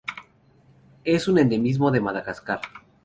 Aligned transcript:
Es 1.03 1.27
un 1.27 1.37
endemismo 1.37 1.91
de 1.91 2.01
Madagascar. 2.01 2.59